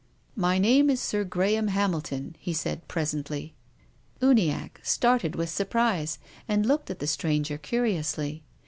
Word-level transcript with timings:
"My 0.47 0.57
name 0.57 0.89
is 0.89 0.99
Sir 0.99 1.23
Graham 1.23 1.67
Hamilton," 1.67 2.35
he 2.39 2.53
said 2.53 2.87
presently. 2.87 3.53
Uniacke 4.19 4.79
started 4.83 5.35
with 5.35 5.51
surprise 5.51 6.17
and 6.47 6.65
looked 6.65 6.89
at 6.89 6.97
the 6.97 7.05
stranger 7.05 7.59
curiously. 7.59 8.41